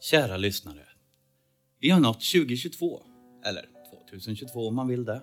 [0.00, 0.86] Kära lyssnare.
[1.80, 3.02] Vi har nått 2022,
[3.44, 3.68] eller
[4.10, 5.22] 2022 om man vill det.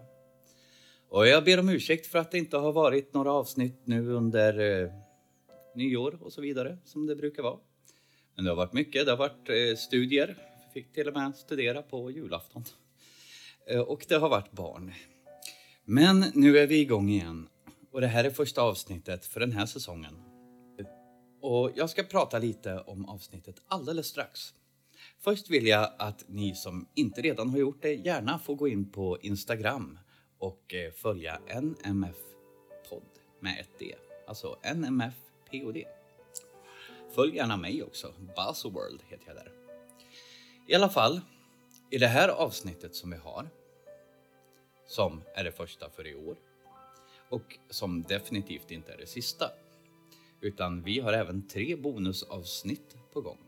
[1.09, 4.83] Och jag ber om ursäkt för att det inte har varit några avsnitt nu under
[4.83, 4.91] eh,
[5.75, 7.59] nyår och så vidare som det brukar vara.
[8.35, 9.05] Men det har varit mycket.
[9.05, 10.35] Det har varit eh, studier.
[10.63, 12.63] Jag fick till och med studera på julafton.
[13.67, 14.93] Eh, och det har varit barn.
[15.85, 17.47] Men nu är vi igång igen.
[17.91, 20.21] Och det här är första avsnittet för den här säsongen.
[21.41, 24.53] Och jag ska prata lite om avsnittet alldeles strax.
[25.19, 28.91] Först vill jag att ni som inte redan har gjort det gärna får gå in
[28.91, 29.99] på Instagram
[30.37, 33.95] och eh, följa NMF-podd med ett D.
[34.27, 35.83] Alltså NMF-POD.
[37.15, 38.13] Följ gärna mig också.
[38.17, 39.51] Buzzworld heter jag där.
[40.67, 41.21] I alla fall,
[41.91, 43.49] i det här avsnittet som vi har,
[44.87, 46.37] som är det första för i år
[47.29, 49.51] och som definitivt inte är det sista,
[50.41, 53.44] utan vi har även tre bonusavsnitt på gång.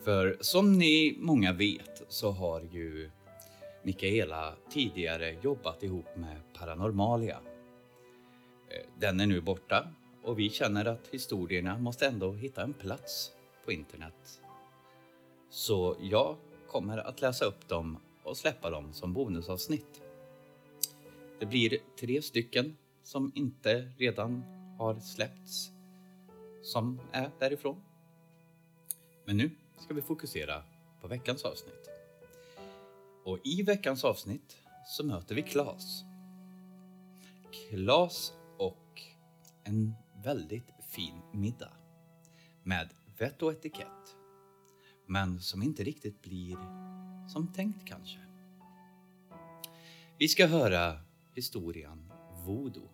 [0.00, 3.10] För som ni många vet så har ju
[3.82, 7.40] Mikaela tidigare jobbat ihop med Paranormalia.
[8.68, 9.88] Eh, den är nu borta
[10.22, 13.32] och vi känner att historierna måste ändå hitta en plats
[13.64, 14.40] på internet.
[15.50, 16.36] Så jag
[16.68, 20.02] kommer att läsa upp dem och släppa dem som bonusavsnitt.
[21.38, 24.42] Det blir tre stycken som inte redan
[24.78, 25.70] har släppts
[26.62, 27.82] som är därifrån.
[29.24, 30.62] Men nu ska vi fokusera
[31.00, 31.88] på veckans avsnitt.
[33.24, 34.56] Och i veckans avsnitt
[34.86, 36.04] så möter vi Klas.
[37.52, 39.02] Klas och
[39.64, 41.72] en väldigt fin middag
[42.62, 44.16] med vett och etikett.
[45.06, 46.56] Men som inte riktigt blir
[47.28, 48.18] som tänkt kanske.
[50.18, 51.00] Vi ska höra
[51.34, 52.12] historien
[52.46, 52.88] Voodoo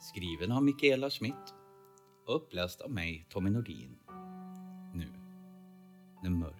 [0.00, 1.54] skriven av Mikaela Schmidt
[2.26, 3.98] och uppläst av mig, Tommy Nordin.
[6.22, 6.59] Nu, när mörkret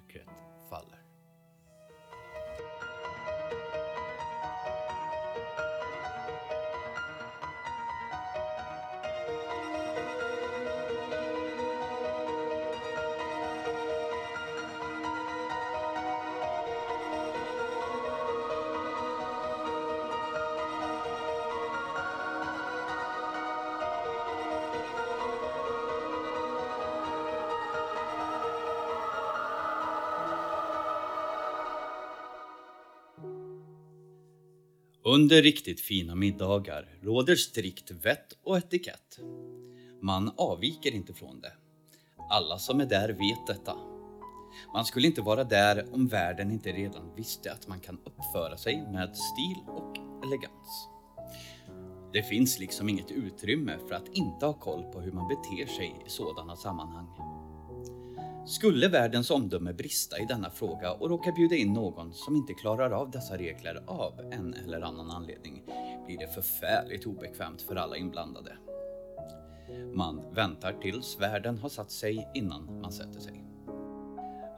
[35.10, 39.19] Under riktigt fina middagar råder strikt vett och etikett.
[40.03, 41.53] Man avviker inte från det.
[42.31, 43.76] Alla som är där vet detta.
[44.75, 48.87] Man skulle inte vara där om världen inte redan visste att man kan uppföra sig
[48.93, 50.88] med stil och elegans.
[52.12, 55.94] Det finns liksom inget utrymme för att inte ha koll på hur man beter sig
[56.06, 57.30] i sådana sammanhang.
[58.50, 62.91] Skulle världens omdöme brista i denna fråga och råka bjuda in någon som inte klarar
[62.91, 65.62] av dessa regler av en eller annan anledning
[66.06, 68.56] blir det förfärligt obekvämt för alla inblandade.
[69.94, 73.44] Man väntar tills världen har satt sig innan man sätter sig.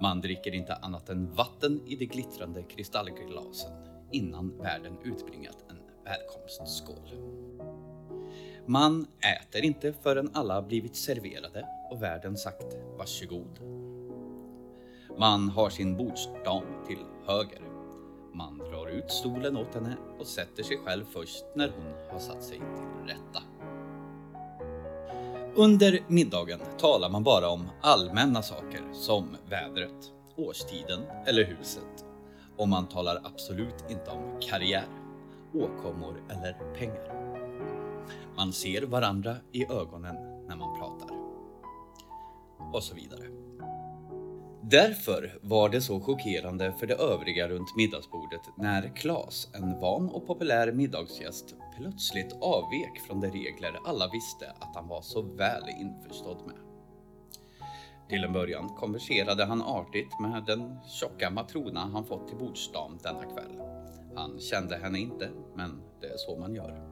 [0.02, 3.72] Man dricker inte annat än vatten i de glittrande kristallglasen
[4.12, 7.42] innan världen utbringat en välkomstskål.
[8.66, 9.06] Man
[9.40, 13.81] äter inte förrän alla blivit serverade och värden sagt varsågod.
[15.18, 17.60] Man har sin bordsdam till höger.
[18.34, 22.44] Man drar ut stolen åt henne och sätter sig själv först när hon har satt
[22.44, 23.42] sig till rätta.
[25.54, 32.04] Under middagen talar man bara om allmänna saker som vädret, årstiden eller huset.
[32.56, 34.88] Och man talar absolut inte om karriär,
[35.54, 37.38] åkommor eller pengar.
[38.36, 41.16] Man ser varandra i ögonen när man pratar.
[42.72, 43.41] Och så vidare.
[44.64, 50.26] Därför var det så chockerande för de övriga runt middagsbordet när Klas, en van och
[50.26, 56.46] populär middagsgäst, plötsligt avvek från de regler alla visste att han var så väl införstådd
[56.46, 56.56] med.
[58.08, 63.24] Till en början konverserade han artigt med den tjocka matrona han fått till bordsdam denna
[63.24, 63.60] kväll.
[64.14, 66.91] Han kände henne inte, men det är så man gör.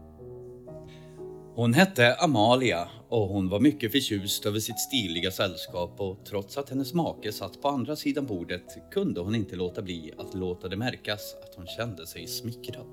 [1.55, 6.71] Hon hette Amalia och hon var mycket förtjust över sitt stiliga sällskap och trots att
[6.71, 10.77] hennes make satt på andra sidan bordet kunde hon inte låta bli att låta det
[10.77, 12.87] märkas att hon kände sig smickrad.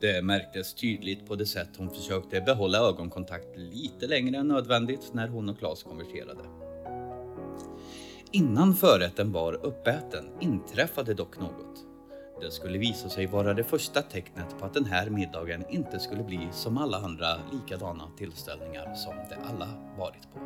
[0.00, 5.28] Det märktes tydligt på det sätt hon försökte behålla ögonkontakt lite längre än nödvändigt när
[5.28, 6.42] hon och Claes konverserade.
[8.32, 11.87] Innan förrätten var uppäten inträffade dock något.
[12.40, 16.24] Det skulle visa sig vara det första tecknet på att den här middagen inte skulle
[16.24, 19.68] bli som alla andra likadana tillställningar som de alla
[19.98, 20.40] varit på.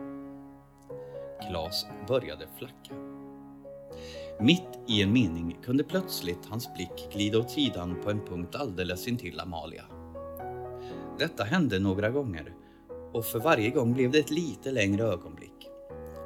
[1.48, 2.94] Klas började flacka.
[4.40, 9.08] Mitt i en mening kunde plötsligt hans blick glida åt sidan på en punkt alldeles
[9.08, 9.84] intill Amalia.
[11.18, 12.54] Detta hände några gånger
[13.12, 15.68] och för varje gång blev det ett lite längre ögonblick.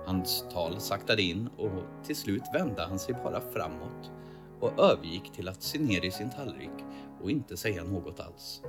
[0.07, 4.11] Hans tal saktade in och till slut vände han sig bara framåt
[4.61, 6.85] och övergick till att se ner i sin tallrik
[7.23, 8.63] och inte säga något alls.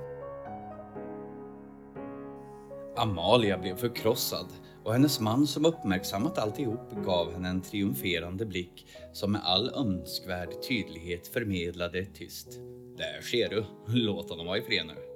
[2.96, 4.46] Amalia blev förkrossad
[4.84, 10.48] och hennes man som uppmärksammat alltihop gav henne en triumferande blick som med all önskvärd
[10.68, 12.48] tydlighet förmedlade tyst.
[12.96, 15.08] Där ser du, låt honom vara ifred fred nu.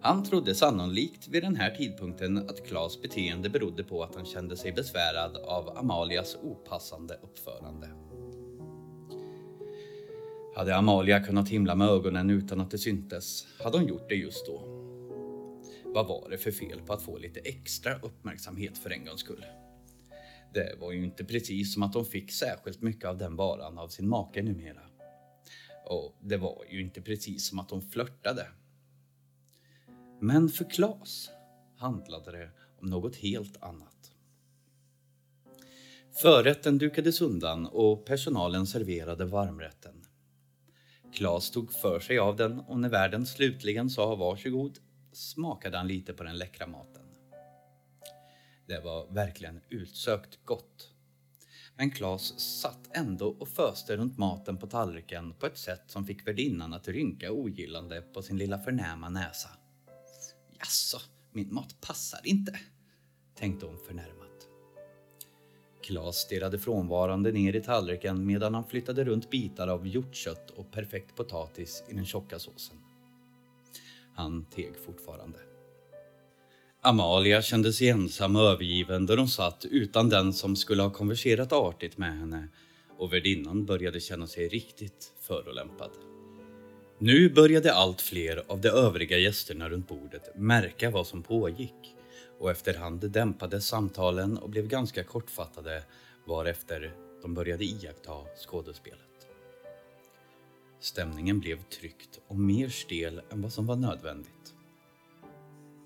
[0.00, 4.56] Han trodde sannolikt vid den här tidpunkten att Klas beteende berodde på att han kände
[4.56, 7.88] sig besvärad av Amalias opassande uppförande.
[10.62, 14.46] Hade Amalia kunnat himla med ögonen utan att det syntes hade hon gjort det just
[14.46, 14.58] då.
[15.84, 19.44] Vad var det för fel på att få lite extra uppmärksamhet för en gångs skull?
[20.54, 23.88] Det var ju inte precis som att hon fick särskilt mycket av den varan av
[23.88, 24.80] sin make numera.
[25.86, 28.46] Och det var ju inte precis som att hon flörtade.
[30.20, 31.30] Men för Klas
[31.76, 32.50] handlade det
[32.80, 34.12] om något helt annat.
[36.22, 40.01] Förrätten dukades undan och personalen serverade varmrätten.
[41.12, 44.78] Klas tog för sig av den och när värden slutligen sa varsågod
[45.12, 47.02] smakade han lite på den läckra maten.
[48.66, 50.90] Det var verkligen utsökt gott.
[51.76, 56.26] Men Klas satt ändå och föste runt maten på tallriken på ett sätt som fick
[56.26, 59.50] värdinnan att rynka ogillande på sin lilla förnäma näsa.
[60.58, 60.98] Jaså,
[61.32, 62.58] min mat passar inte,
[63.34, 64.21] tänkte hon förnärmat.
[65.82, 71.16] Klas stirrade frånvarande ner i tallriken medan han flyttade runt bitar av hjortkött och perfekt
[71.16, 72.76] potatis i den tjocka såsen.
[74.14, 75.38] Han teg fortfarande.
[76.80, 81.52] Amalia kände sig ensam och övergiven där hon satt utan den som skulle ha konverserat
[81.52, 82.48] artigt med henne
[82.98, 85.90] och värdinnan började känna sig riktigt förolämpad.
[86.98, 91.96] Nu började allt fler av de övriga gästerna runt bordet märka vad som pågick
[92.42, 95.82] och efterhand dämpades samtalen och blev ganska kortfattade
[96.26, 98.12] varefter de började iaktta
[98.46, 99.28] skådespelet.
[100.80, 104.54] Stämningen blev tryckt och mer stel än vad som var nödvändigt.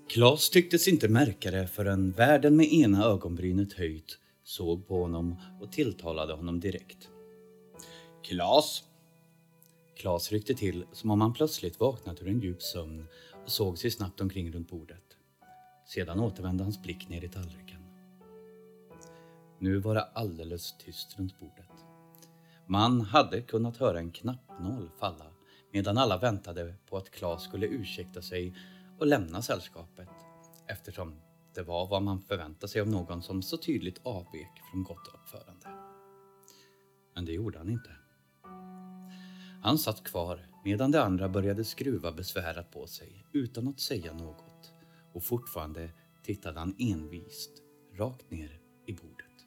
[0.09, 5.71] Klas tycktes inte märka det förrän värden med ena ögonbrynet höjt såg på honom och
[5.71, 7.09] tilltalade honom direkt.
[8.23, 8.83] Klas!
[9.95, 13.07] Klas ryckte till som om han plötsligt vaknat ur en djup sömn
[13.45, 15.06] och såg sig snabbt omkring runt bordet.
[15.87, 17.81] Sedan återvände hans blick ner i tallriken.
[19.59, 21.71] Nu var det alldeles tyst runt bordet.
[22.65, 25.25] Man hade kunnat höra en knappnål falla
[25.71, 28.53] medan alla väntade på att Claes skulle ursäkta sig
[28.99, 30.09] och lämna sällskapet
[30.67, 31.15] eftersom
[31.55, 35.67] det var vad man förväntade sig av någon som så tydligt avvek från gott uppförande.
[37.15, 37.91] Men det gjorde han inte.
[39.63, 44.46] Han satt kvar medan de andra började skruva besvärat på sig utan att säga något
[45.17, 45.89] och fortfarande
[46.23, 47.51] tittade han envist
[47.93, 49.45] rakt ner i bordet.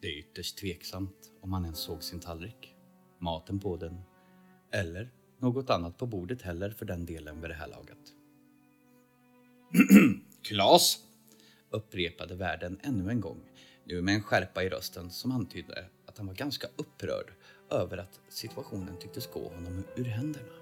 [0.00, 2.74] Det är ytterst tveksamt om han ens såg sin tallrik,
[3.18, 4.00] maten på den
[4.72, 7.98] eller något annat på bordet heller för den delen vid det här laget.
[10.42, 10.98] Klas!
[11.70, 13.40] upprepade värden ännu en gång,
[13.84, 17.32] nu med en skärpa i rösten som antydde att han var ganska upprörd
[17.70, 20.52] över att situationen tycktes gå honom ur händerna.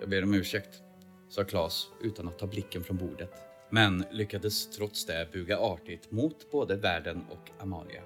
[0.00, 0.82] Jag ber om ursäkt,
[1.32, 3.32] sa Klas utan att ta blicken från bordet
[3.70, 8.02] men lyckades trots det buga artigt mot både värden och Amalia.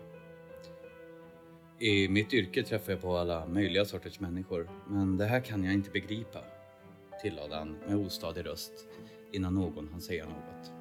[1.79, 5.75] I mitt yrke träffar jag på alla möjliga sorters människor, men det här kan jag
[5.75, 6.45] inte begripa,
[7.23, 8.73] tillade han med ostadig röst
[9.33, 10.73] innan någon hann säga något.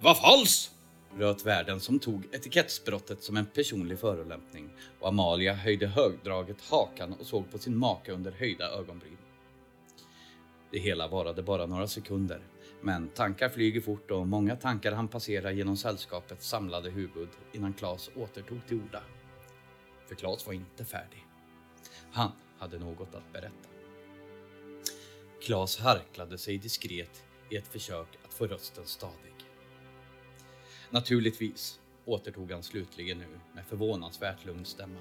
[0.00, 0.72] Vad falskt!
[1.18, 4.70] röt värden som tog etikettsbrottet som en personlig förolämpning
[5.00, 9.16] och Amalia höjde högdraget hakan och såg på sin make under höjda ögonbryn.
[10.72, 12.40] Det hela varade bara några sekunder
[12.80, 18.10] men tankar flyger fort och många tankar han passera genom sällskapets samlade huvud innan Klas
[18.16, 19.02] återtog till orda.
[20.06, 21.26] För Klas var inte färdig.
[22.12, 23.68] Han hade något att berätta.
[25.42, 29.34] Klas harklade sig diskret i ett försök att få rösten stadig.
[30.90, 35.00] Naturligtvis återtog han slutligen nu med förvånansvärt lugn stämma.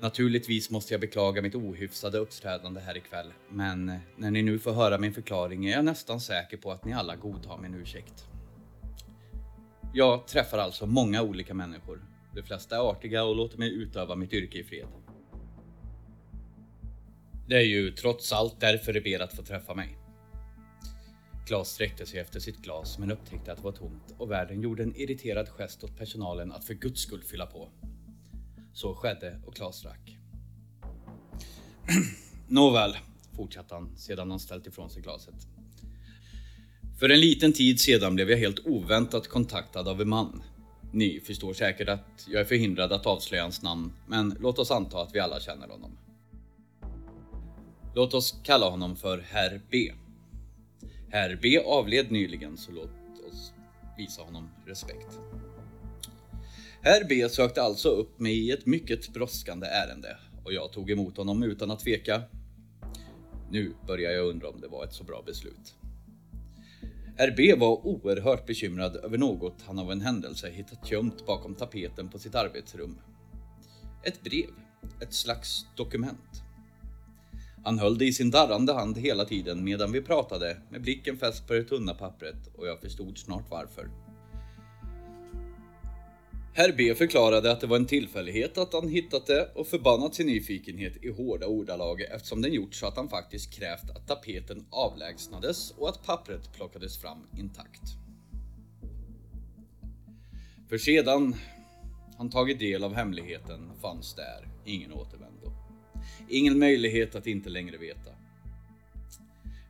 [0.00, 4.72] Naturligtvis måste jag beklaga mitt ohyfsade uppträdande här ikväll, men eh, när ni nu får
[4.72, 8.28] höra min förklaring är jag nästan säker på att ni alla godtar min ursäkt.
[9.94, 12.02] Jag träffar alltså många olika människor.
[12.34, 14.86] De flesta är artiga och låter mig utöva mitt yrke i fred.
[17.48, 19.98] Det är ju trots allt därför det ber att få träffa mig.
[21.46, 24.82] Klas sträckte sig efter sitt glas men upptäckte att det var tomt och värden gjorde
[24.82, 27.68] en irriterad gest åt personalen att för guds skull fylla på.
[28.78, 30.18] Så skedde och Klas drack.
[32.48, 32.96] Nåväl,
[33.36, 35.34] fortsatte han sedan han ställt ifrån sig glaset.
[37.00, 40.42] För en liten tid sedan blev jag helt oväntat kontaktad av en man.
[40.92, 45.02] Ni förstår säkert att jag är förhindrad att avslöja hans namn, men låt oss anta
[45.02, 45.98] att vi alla känner honom.
[47.94, 49.92] Låt oss kalla honom för Herr B.
[51.10, 52.90] Herr B avled nyligen, så låt
[53.30, 53.52] oss
[53.96, 55.18] visa honom respekt.
[56.82, 61.16] Herr B sökte alltså upp mig i ett mycket brådskande ärende och jag tog emot
[61.16, 62.22] honom utan att tveka.
[63.50, 65.74] Nu börjar jag undra om det var ett så bra beslut.
[67.16, 72.18] RB var oerhört bekymrad över något han av en händelse hittat gömt bakom tapeten på
[72.18, 72.98] sitt arbetsrum.
[74.04, 74.50] Ett brev,
[75.00, 76.42] ett slags dokument.
[77.64, 81.46] Han höll det i sin darrande hand hela tiden medan vi pratade med blicken fäst
[81.46, 84.07] på det tunna pappret och jag förstod snart varför.
[86.58, 90.26] Herr B förklarade att det var en tillfällighet att han hittat det och förbannat sin
[90.26, 95.70] nyfikenhet i hårda ordalag eftersom den gjort så att han faktiskt krävt att tapeten avlägsnades
[95.70, 97.82] och att pappret plockades fram intakt.
[100.68, 101.34] För sedan
[102.16, 105.52] han tagit del av hemligheten fanns där ingen återvändo.
[106.28, 108.10] Ingen möjlighet att inte längre veta.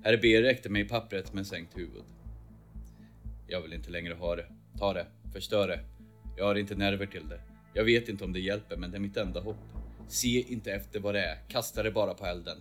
[0.05, 2.05] Herr B räckte mig pappret med sänkt huvud.
[3.49, 4.47] Jag vill inte längre ha det.
[4.79, 5.07] Ta det.
[5.33, 5.98] Förstör det.
[6.39, 7.41] Jag har inte nerver till det.
[7.75, 9.57] Jag vet inte om det hjälper, men det är mitt enda hopp.
[10.09, 12.59] Se inte efter vad det är, kasta det bara på elden.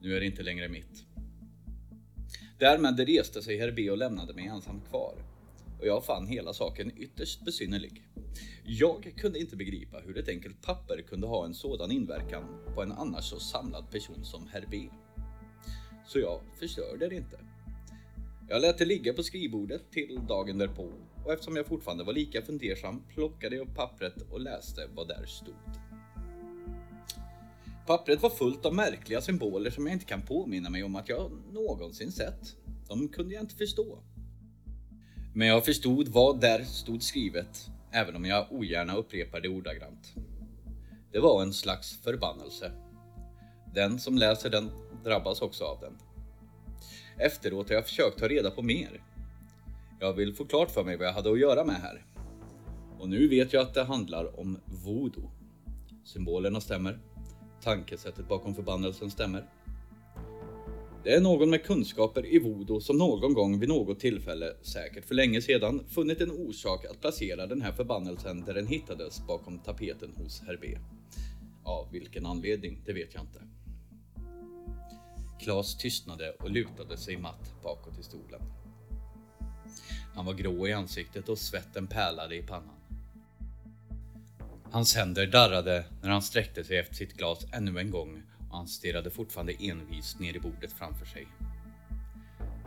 [0.00, 1.04] Nu är det inte längre mitt.
[2.58, 5.14] Därmed reste sig herr B och lämnade mig ensam kvar.
[5.80, 8.02] Och jag fann hela saken ytterst besynnerlig.
[8.64, 12.44] Jag kunde inte begripa hur ett enkelt papper kunde ha en sådan inverkan
[12.74, 14.88] på en annars så samlad person som herr B.
[16.06, 17.38] Så jag förstörde det inte.
[18.48, 20.92] Jag lät det ligga på skrivbordet till dagen därpå
[21.24, 25.26] och eftersom jag fortfarande var lika fundersam plockade jag upp pappret och läste vad där
[25.26, 25.54] stod.
[27.86, 31.32] Pappret var fullt av märkliga symboler som jag inte kan påminna mig om att jag
[31.52, 32.56] någonsin sett.
[32.88, 33.98] De kunde jag inte förstå.
[35.34, 40.14] Men jag förstod vad där stod skrivet, även om jag ogärna upprepar det ordagrant.
[41.12, 42.72] Det var en slags förbannelse.
[43.74, 44.70] Den som läser den
[45.04, 45.98] drabbas också av den.
[47.18, 49.02] Efteråt har jag försökt ta reda på mer.
[50.02, 52.04] Jag vill få klart för mig vad jag hade att göra med här.
[52.98, 55.30] Och nu vet jag att det handlar om voodoo.
[56.04, 56.98] Symbolerna stämmer.
[57.62, 59.44] Tankesättet bakom förbannelsen stämmer.
[61.04, 65.14] Det är någon med kunskaper i voodoo som någon gång vid något tillfälle, säkert för
[65.14, 70.12] länge sedan, funnit en orsak att placera den här förbannelsen där den hittades bakom tapeten
[70.16, 70.78] hos herr B.
[71.64, 73.40] Av vilken anledning, det vet jag inte.
[75.40, 78.40] Klas tystnade och lutade sig matt bakåt i stolen.
[80.14, 82.76] Han var grå i ansiktet och svetten pärlade i pannan.
[84.70, 88.68] Hans händer darrade när han sträckte sig efter sitt glas ännu en gång och han
[88.68, 91.26] stirrade fortfarande envist ner i bordet framför sig.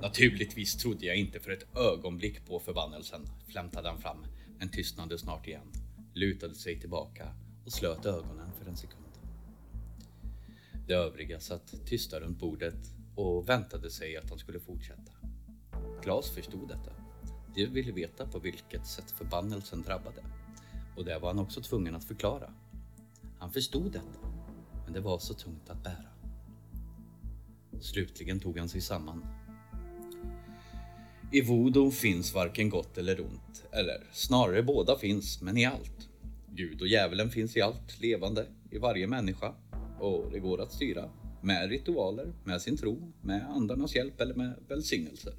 [0.02, 4.26] Naturligtvis trodde jag inte för ett ögonblick på förbannelsen, flämtade han fram,
[4.60, 5.72] men tystnade snart igen,
[6.14, 7.28] lutade sig tillbaka
[7.66, 9.04] och slöt ögonen för en sekund.
[10.88, 15.12] De övriga satt tysta runt bordet och väntade sig att han skulle fortsätta.
[16.04, 17.03] Glas förstod detta.
[17.56, 20.24] De ville veta på vilket sätt förbannelsen drabbade.
[20.96, 22.54] Och det var han också tvungen att förklara.
[23.40, 24.28] Han förstod detta,
[24.86, 26.14] men det var så tungt att bära.
[27.82, 29.26] Slutligen tog han sig samman.
[31.32, 36.10] I voodoo finns varken gott eller ont, eller snarare båda finns, men i allt.
[36.56, 39.54] Gud och djävulen finns i allt levande, i varje människa,
[40.00, 41.10] och det går att styra
[41.42, 45.34] med ritualer, med sin tro, med andarnas hjälp eller med välsignelser.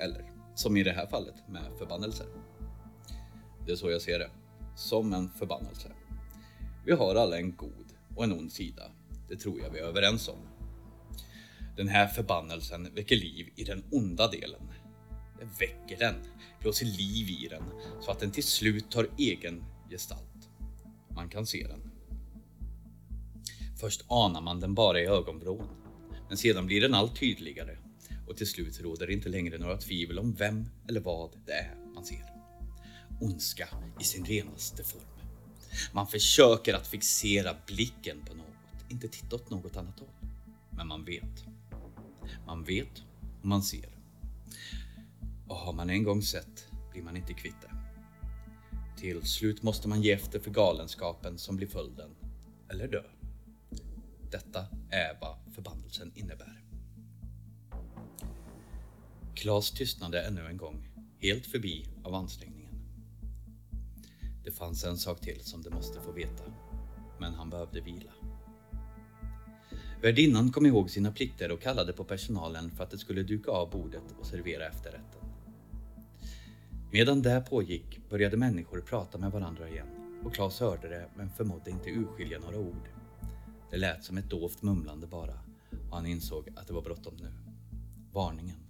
[0.00, 0.29] Eller
[0.60, 2.26] som i det här fallet med förbannelser.
[3.66, 4.30] Det är så jag ser det.
[4.76, 5.92] Som en förbannelse.
[6.84, 7.86] Vi har alla en god
[8.16, 8.82] och en ond sida.
[9.28, 10.38] Det tror jag vi är överens om.
[11.76, 14.60] Den här förbannelsen väcker liv i den onda delen.
[15.38, 16.14] Den väcker den,
[16.60, 17.62] blåser liv i den
[18.00, 20.48] så att den till slut tar egen gestalt.
[21.08, 21.90] Man kan se den.
[23.80, 25.68] Först anar man den bara i ögonvrån,
[26.28, 27.76] men sedan blir den allt tydligare
[28.30, 31.74] och till slut råder det inte längre några tvivel om vem eller vad det är
[31.94, 32.24] man ser.
[33.20, 33.68] Ondska
[34.00, 35.02] i sin renaste form.
[35.92, 40.08] Man försöker att fixera blicken på något, inte titta åt något annat håll.
[40.70, 41.44] Men man vet.
[42.46, 43.02] Man vet
[43.40, 43.88] och man ser.
[45.48, 47.70] Och har man en gång sett blir man inte kvitt det.
[49.00, 52.10] Till slut måste man ge efter för galenskapen som blir följden,
[52.68, 53.02] eller dö.
[54.30, 56.59] Detta är vad förbannelsen innebär.
[59.40, 62.74] Klas tystnade ännu en gång, helt förbi av ansträngningen.
[64.44, 66.42] Det fanns en sak till som de måste få veta,
[67.20, 68.12] men han behövde vila.
[70.02, 73.70] Värdinnan kom ihåg sina plikter och kallade på personalen för att de skulle duka av
[73.70, 75.22] bordet och servera efterrätten.
[76.92, 81.70] Medan det pågick började människor prata med varandra igen och Klas hörde det men förmådde
[81.70, 82.88] inte urskilja några ord.
[83.70, 85.38] Det lät som ett dovt mumlande bara
[85.90, 87.32] och han insåg att det var bråttom nu.
[88.12, 88.69] Varningen.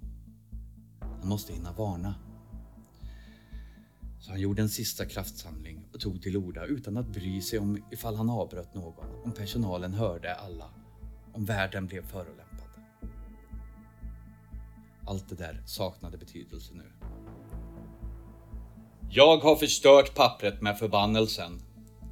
[1.20, 2.14] Han måste hinna varna.
[4.20, 7.78] Så han gjorde en sista kraftsamling och tog till orda utan att bry sig om
[7.90, 10.70] ifall han avbröt någon, om personalen hörde alla,
[11.32, 12.68] om världen blev förolämpad.
[15.06, 16.92] Allt det där saknade betydelse nu.
[19.10, 21.60] Jag har förstört pappret med förbannelsen,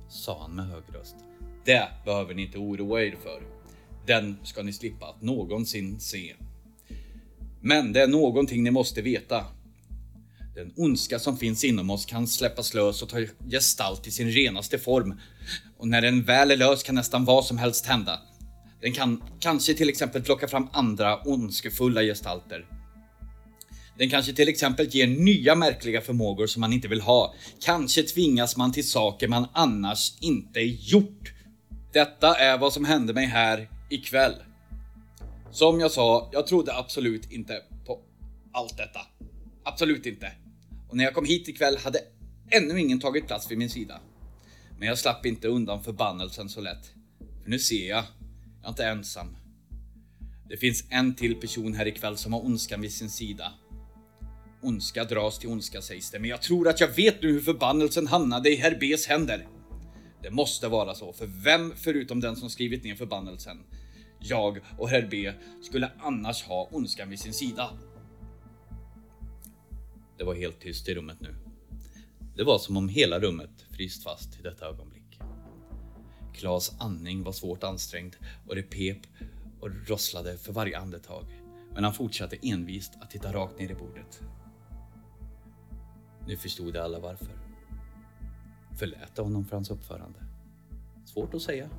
[0.09, 1.17] sa han med hög röst.
[1.65, 3.43] Det behöver ni inte oroa er för.
[4.07, 6.35] Den ska ni slippa att någonsin se.
[7.61, 9.45] Men det är någonting ni måste veta.
[10.55, 13.17] Den ondska som finns inom oss kan släppas lös och ta
[13.50, 15.21] gestalt i sin renaste form.
[15.79, 18.21] Och när den väl är lös kan nästan vad som helst hända.
[18.81, 22.67] Den kan kanske till exempel plocka fram andra ondskefulla gestalter.
[23.99, 27.35] Den kanske till exempel ger nya märkliga förmågor som man inte vill ha.
[27.61, 31.33] Kanske tvingas man till saker man annars inte gjort.
[31.93, 34.35] Detta är vad som hände mig här ikväll.
[35.50, 38.00] Som jag sa, jag trodde absolut inte på
[38.52, 39.00] allt detta.
[39.64, 40.33] Absolut inte.
[40.88, 41.99] Och när jag kom hit ikväll hade
[42.50, 44.00] ännu ingen tagit plats vid min sida.
[44.78, 46.93] Men jag slapp inte undan förbannelsen så lätt.
[47.43, 48.05] För nu ser jag,
[48.61, 49.37] jag är inte ensam.
[50.49, 53.52] Det finns en till person här ikväll som har ondskan vid sin sida.
[54.62, 58.07] Ondska dras till ondska sägs det, men jag tror att jag vet nu hur förbannelsen
[58.07, 59.49] hamnade i herr B's händer.
[60.23, 63.64] Det måste vara så, för vem förutom den som skrivit ner förbannelsen,
[64.19, 65.33] jag och herr B,
[65.63, 67.71] skulle annars ha ondskan vid sin sida?
[70.19, 71.35] Det var helt tyst i rummet nu.
[72.37, 75.21] Det var som om hela rummet fryst fast i detta ögonblick.
[76.35, 78.16] Klas andning var svårt ansträngd
[78.49, 78.99] och det pep
[79.61, 81.25] och rosslade för varje andetag.
[81.75, 84.21] Men han fortsatte envist att titta rakt ner i bordet.
[86.27, 87.38] Nu förstod alla varför.
[88.79, 90.19] Förlät det honom för hans uppförande?
[91.05, 91.71] Svårt att säga.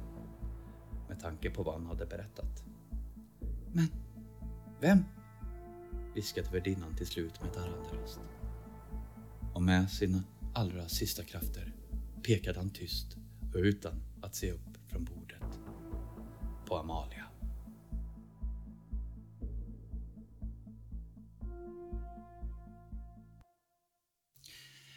[1.10, 2.64] Med tanke på vad han hade berättat.
[3.74, 3.88] Men,
[4.82, 5.04] vem?
[6.16, 8.20] Viskade värdinnan till slut med darrande röst.
[9.54, 11.74] Och med sina allra sista krafter
[12.24, 13.18] pekade han tyst
[13.54, 15.60] och utan att se upp från bordet
[16.66, 17.26] på Amalia.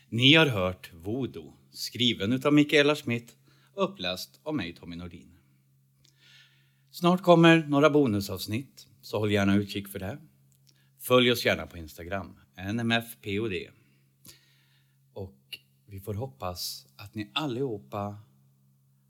[0.09, 3.37] Ni har hört Voodoo, skriven utav Mikaela Schmidt,
[3.75, 5.32] uppläst av mig Tommy Nordin.
[6.93, 10.19] Snart kommer några bonusavsnitt, så håll gärna utkik för det.
[10.99, 13.53] Följ oss gärna på Instagram, nmfpod.
[15.13, 18.19] Och vi får hoppas att ni allihopa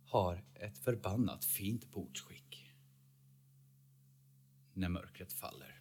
[0.06, 2.74] har ett förbannat fint bordsskick
[4.72, 5.71] när mörkret faller.